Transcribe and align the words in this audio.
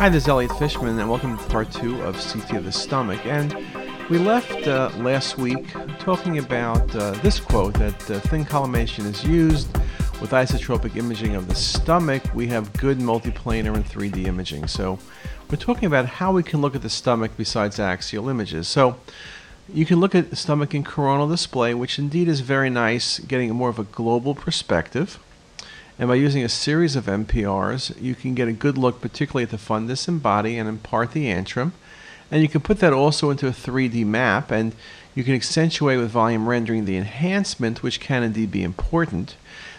Hi, 0.00 0.08
this 0.08 0.22
is 0.22 0.28
Elliot 0.30 0.52
Fishman, 0.52 0.98
and 0.98 1.10
welcome 1.10 1.36
to 1.36 1.44
part 1.50 1.70
two 1.70 2.00
of 2.00 2.14
CT 2.14 2.52
of 2.56 2.64
the 2.64 2.72
Stomach. 2.72 3.20
And 3.26 3.54
we 4.08 4.16
left 4.16 4.66
uh, 4.66 4.90
last 4.96 5.36
week 5.36 5.70
talking 5.98 6.38
about 6.38 6.96
uh, 6.96 7.10
this 7.20 7.38
quote 7.38 7.74
that 7.74 8.10
uh, 8.10 8.18
thin 8.20 8.46
collimation 8.46 9.04
is 9.04 9.22
used 9.22 9.70
with 10.18 10.30
isotropic 10.30 10.96
imaging 10.96 11.34
of 11.34 11.48
the 11.48 11.54
stomach. 11.54 12.22
We 12.34 12.46
have 12.46 12.72
good 12.78 12.98
multiplanar 12.98 13.74
and 13.74 13.84
3D 13.84 14.24
imaging. 14.24 14.68
So 14.68 14.98
we're 15.50 15.58
talking 15.58 15.84
about 15.84 16.06
how 16.06 16.32
we 16.32 16.42
can 16.44 16.62
look 16.62 16.74
at 16.74 16.80
the 16.80 16.88
stomach 16.88 17.32
besides 17.36 17.78
axial 17.78 18.30
images. 18.30 18.68
So 18.68 18.98
you 19.70 19.84
can 19.84 20.00
look 20.00 20.14
at 20.14 20.30
the 20.30 20.36
stomach 20.36 20.74
in 20.74 20.82
coronal 20.82 21.28
display, 21.28 21.74
which 21.74 21.98
indeed 21.98 22.26
is 22.26 22.40
very 22.40 22.70
nice, 22.70 23.18
getting 23.18 23.54
more 23.54 23.68
of 23.68 23.78
a 23.78 23.84
global 23.84 24.34
perspective. 24.34 25.18
And 26.00 26.08
by 26.08 26.14
using 26.14 26.42
a 26.42 26.48
series 26.48 26.96
of 26.96 27.04
MPRs, 27.04 28.00
you 28.00 28.14
can 28.14 28.34
get 28.34 28.48
a 28.48 28.52
good 28.52 28.78
look, 28.78 29.02
particularly 29.02 29.42
at 29.42 29.50
the 29.50 29.58
fundus 29.58 30.08
and 30.08 30.22
body 30.22 30.56
and 30.56 30.66
in 30.66 30.78
part 30.78 31.12
the 31.12 31.26
antrum. 31.26 31.72
And 32.30 32.40
you 32.40 32.48
can 32.48 32.62
put 32.62 32.78
that 32.78 32.94
also 32.94 33.28
into 33.28 33.46
a 33.46 33.50
3D 33.50 34.06
map, 34.06 34.50
and 34.50 34.74
you 35.14 35.24
can 35.24 35.34
accentuate 35.34 35.98
with 35.98 36.08
volume 36.08 36.48
rendering 36.48 36.86
the 36.86 36.96
enhancement, 36.96 37.82
which 37.82 38.00
can 38.00 38.22
indeed 38.22 38.50
be 38.50 38.62
important. 38.62 39.36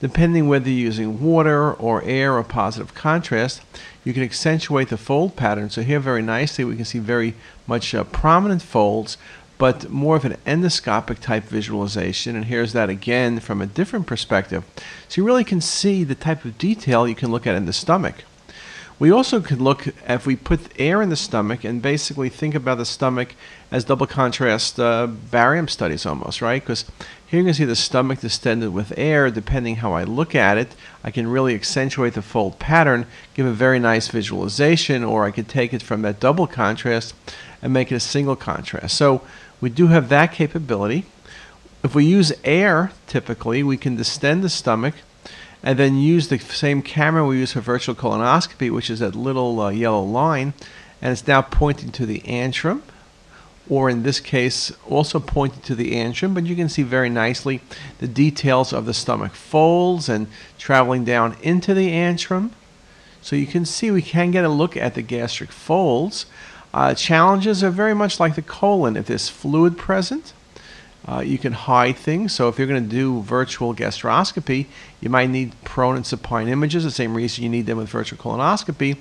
Depending 0.00 0.48
whether 0.48 0.68
you're 0.68 0.80
using 0.80 1.18
water 1.22 1.72
or 1.72 2.04
air 2.04 2.34
or 2.34 2.44
positive 2.44 2.92
contrast, 2.92 3.62
you 4.04 4.12
can 4.12 4.22
accentuate 4.22 4.90
the 4.90 4.98
fold 4.98 5.34
pattern. 5.34 5.70
So 5.70 5.80
here 5.80 6.00
very 6.00 6.20
nicely 6.20 6.62
we 6.62 6.76
can 6.76 6.84
see 6.84 6.98
very 6.98 7.32
much 7.66 7.94
uh, 7.94 8.04
prominent 8.04 8.60
folds 8.60 9.16
but 9.62 9.88
more 9.90 10.16
of 10.16 10.24
an 10.24 10.36
endoscopic 10.44 11.20
type 11.20 11.44
visualization. 11.44 12.34
And 12.34 12.46
here's 12.46 12.72
that 12.72 12.90
again 12.90 13.38
from 13.38 13.62
a 13.62 13.66
different 13.66 14.08
perspective. 14.08 14.64
So 15.06 15.20
you 15.20 15.24
really 15.24 15.44
can 15.44 15.60
see 15.60 16.02
the 16.02 16.16
type 16.16 16.44
of 16.44 16.58
detail 16.58 17.06
you 17.06 17.14
can 17.14 17.30
look 17.30 17.46
at 17.46 17.54
in 17.54 17.66
the 17.66 17.72
stomach. 17.72 18.24
We 19.02 19.10
also 19.10 19.40
could 19.40 19.60
look 19.60 19.88
if 20.08 20.26
we 20.26 20.36
put 20.36 20.60
air 20.78 21.02
in 21.02 21.08
the 21.08 21.16
stomach 21.16 21.64
and 21.64 21.82
basically 21.82 22.28
think 22.28 22.54
about 22.54 22.78
the 22.78 22.84
stomach 22.84 23.34
as 23.68 23.82
double 23.82 24.06
contrast 24.06 24.78
uh, 24.78 25.08
barium 25.08 25.66
studies 25.66 26.06
almost, 26.06 26.40
right? 26.40 26.62
Because 26.62 26.84
here 27.26 27.40
you 27.40 27.46
can 27.46 27.54
see 27.54 27.64
the 27.64 27.74
stomach 27.74 28.20
distended 28.20 28.72
with 28.72 28.96
air. 28.96 29.28
Depending 29.28 29.74
how 29.74 29.92
I 29.92 30.04
look 30.04 30.36
at 30.36 30.56
it, 30.56 30.76
I 31.02 31.10
can 31.10 31.26
really 31.26 31.52
accentuate 31.56 32.14
the 32.14 32.22
fold 32.22 32.60
pattern, 32.60 33.06
give 33.34 33.44
a 33.44 33.50
very 33.50 33.80
nice 33.80 34.06
visualization, 34.06 35.02
or 35.02 35.24
I 35.24 35.32
could 35.32 35.48
take 35.48 35.74
it 35.74 35.82
from 35.82 36.02
that 36.02 36.20
double 36.20 36.46
contrast 36.46 37.12
and 37.60 37.72
make 37.72 37.90
it 37.90 37.96
a 37.96 38.00
single 38.00 38.36
contrast. 38.36 38.96
So 38.96 39.22
we 39.60 39.68
do 39.68 39.88
have 39.88 40.10
that 40.10 40.30
capability. 40.30 41.06
If 41.82 41.96
we 41.96 42.04
use 42.04 42.32
air, 42.44 42.92
typically, 43.08 43.64
we 43.64 43.78
can 43.78 43.96
distend 43.96 44.44
the 44.44 44.48
stomach 44.48 44.94
and 45.62 45.78
then 45.78 45.96
use 45.96 46.28
the 46.28 46.38
same 46.38 46.82
camera 46.82 47.24
we 47.24 47.38
use 47.38 47.52
for 47.52 47.60
virtual 47.60 47.94
colonoscopy, 47.94 48.70
which 48.70 48.90
is 48.90 48.98
that 48.98 49.14
little 49.14 49.60
uh, 49.60 49.70
yellow 49.70 50.02
line, 50.02 50.54
and 51.00 51.12
it's 51.12 51.26
now 51.26 51.42
pointing 51.42 51.90
to 51.92 52.06
the 52.06 52.20
antrum, 52.20 52.82
or 53.68 53.88
in 53.88 54.02
this 54.02 54.18
case, 54.18 54.72
also 54.88 55.20
pointing 55.20 55.62
to 55.62 55.74
the 55.74 55.92
antrum, 55.92 56.34
but 56.34 56.44
you 56.44 56.56
can 56.56 56.68
see 56.68 56.82
very 56.82 57.08
nicely 57.08 57.60
the 57.98 58.08
details 58.08 58.72
of 58.72 58.86
the 58.86 58.94
stomach 58.94 59.32
folds 59.32 60.08
and 60.08 60.26
traveling 60.58 61.04
down 61.04 61.36
into 61.42 61.72
the 61.72 61.90
antrum. 61.90 62.50
So 63.20 63.36
you 63.36 63.46
can 63.46 63.64
see 63.64 63.92
we 63.92 64.02
can 64.02 64.32
get 64.32 64.44
a 64.44 64.48
look 64.48 64.76
at 64.76 64.94
the 64.94 65.02
gastric 65.02 65.52
folds. 65.52 66.26
Uh, 66.74 66.94
challenges 66.94 67.62
are 67.62 67.70
very 67.70 67.94
much 67.94 68.18
like 68.18 68.34
the 68.34 68.42
colon. 68.42 68.96
If 68.96 69.06
there's 69.06 69.28
fluid 69.28 69.78
present, 69.78 70.32
uh, 71.08 71.20
you 71.20 71.36
can 71.38 71.52
hide 71.52 71.96
things. 71.96 72.32
So 72.32 72.48
if 72.48 72.58
you're 72.58 72.68
going 72.68 72.82
to 72.82 72.88
do 72.88 73.22
virtual 73.22 73.74
gastroscopy, 73.74 74.66
you 75.00 75.10
might 75.10 75.30
need 75.30 75.52
prone 75.64 75.96
and 75.96 76.06
supine 76.06 76.48
images, 76.48 76.84
the 76.84 76.90
same 76.90 77.14
reason 77.14 77.42
you 77.42 77.50
need 77.50 77.66
them 77.66 77.78
with 77.78 77.88
virtual 77.88 78.18
colonoscopy. 78.18 78.96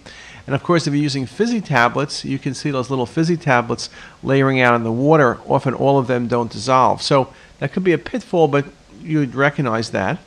And 0.48 0.56
of 0.56 0.64
course, 0.64 0.88
if 0.88 0.94
you're 0.94 1.04
using 1.04 1.28
fizzy 1.28 1.62
tablets, 1.62 2.26
you 2.26 2.40
can 2.40 2.54
see 2.54 2.72
those 2.72 2.90
little 2.90 3.06
fizzy 3.06 3.38
tablets 3.38 3.90
layering 4.24 4.60
out 4.60 4.74
in 4.74 4.84
the 4.84 4.92
water. 4.92 5.38
Often 5.48 5.76
all 5.76 6.00
of 6.00 6.08
them 6.08 6.28
don't 6.28 6.52
dissolve. 6.52 7.02
So 7.02 7.32
that 7.60 7.72
could 7.72 7.84
be 7.84 7.94
a 7.94 7.98
pitfall, 8.00 8.48
but 8.48 8.66
you'd 9.02 9.36
recognize 9.36 9.92
that. 9.92 10.18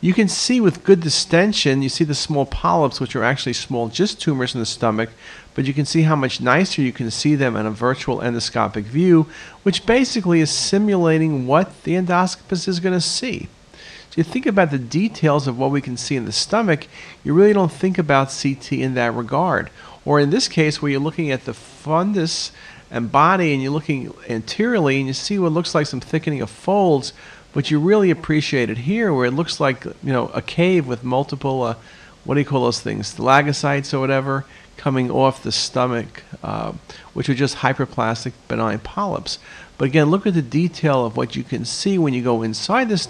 You 0.00 0.14
can 0.14 0.28
see 0.28 0.60
with 0.60 0.84
good 0.84 1.00
distension, 1.00 1.82
you 1.82 1.88
see 1.88 2.04
the 2.04 2.14
small 2.14 2.46
polyps, 2.46 3.00
which 3.00 3.16
are 3.16 3.24
actually 3.24 3.54
small 3.54 3.88
just 3.88 4.20
tumors 4.20 4.54
in 4.54 4.60
the 4.60 4.66
stomach, 4.66 5.10
but 5.54 5.64
you 5.64 5.74
can 5.74 5.86
see 5.86 6.02
how 6.02 6.14
much 6.14 6.40
nicer 6.40 6.82
you 6.82 6.92
can 6.92 7.10
see 7.10 7.34
them 7.34 7.56
in 7.56 7.66
a 7.66 7.70
virtual 7.72 8.18
endoscopic 8.18 8.84
view, 8.84 9.26
which 9.64 9.86
basically 9.86 10.40
is 10.40 10.52
simulating 10.52 11.48
what 11.48 11.82
the 11.82 11.94
endoscopist 11.94 12.68
is 12.68 12.78
going 12.78 12.94
to 12.94 13.00
see. 13.00 13.48
So 14.10 14.18
you 14.18 14.22
think 14.22 14.46
about 14.46 14.70
the 14.70 14.78
details 14.78 15.48
of 15.48 15.58
what 15.58 15.72
we 15.72 15.80
can 15.80 15.96
see 15.96 16.14
in 16.14 16.26
the 16.26 16.32
stomach, 16.32 16.86
you 17.24 17.34
really 17.34 17.52
don't 17.52 17.72
think 17.72 17.98
about 17.98 18.28
CT 18.40 18.74
in 18.74 18.94
that 18.94 19.14
regard. 19.14 19.68
Or 20.04 20.20
in 20.20 20.30
this 20.30 20.46
case, 20.46 20.80
where 20.80 20.92
you're 20.92 21.00
looking 21.00 21.32
at 21.32 21.44
the 21.44 21.52
fundus 21.52 22.52
and 22.88 23.10
body 23.10 23.52
and 23.52 23.60
you're 23.60 23.72
looking 23.72 24.14
anteriorly 24.28 24.98
and 24.98 25.08
you 25.08 25.12
see 25.12 25.40
what 25.40 25.52
looks 25.52 25.74
like 25.74 25.86
some 25.86 26.00
thickening 26.00 26.40
of 26.40 26.50
folds, 26.50 27.12
but 27.52 27.70
you 27.70 27.78
really 27.80 28.10
appreciate 28.10 28.70
it 28.70 28.78
here 28.78 29.12
where 29.12 29.26
it 29.26 29.32
looks 29.32 29.60
like 29.60 29.84
you 29.84 30.12
know 30.12 30.26
a 30.28 30.42
cave 30.42 30.86
with 30.86 31.02
multiple 31.04 31.62
uh, 31.62 31.74
what 32.24 32.34
do 32.34 32.40
you 32.40 32.46
call 32.46 32.64
those 32.64 32.80
things? 32.80 33.08
Stalagmites 33.08 33.94
or 33.94 34.00
whatever 34.00 34.44
coming 34.76 35.10
off 35.10 35.42
the 35.42 35.50
stomach 35.50 36.22
uh, 36.42 36.72
which 37.14 37.28
are 37.28 37.34
just 37.34 37.56
hyperplastic 37.56 38.32
benign 38.48 38.78
polyps. 38.78 39.38
But 39.78 39.86
again 39.86 40.10
look 40.10 40.26
at 40.26 40.34
the 40.34 40.42
detail 40.42 41.06
of 41.06 41.16
what 41.16 41.36
you 41.36 41.42
can 41.42 41.64
see 41.64 41.98
when 41.98 42.12
you 42.12 42.22
go 42.22 42.42
inside 42.42 42.88
the 42.88 42.98